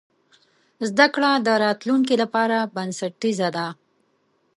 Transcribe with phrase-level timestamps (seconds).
[0.89, 3.67] زده کړه د راتلونکي لپاره بنسټیزه ده.